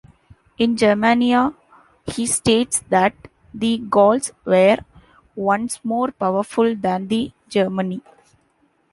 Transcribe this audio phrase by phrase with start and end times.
[0.57, 1.53] In "Germania"
[2.07, 3.13] he states that
[3.53, 4.77] the Gauls were
[5.35, 8.01] once more powerful than the Germani.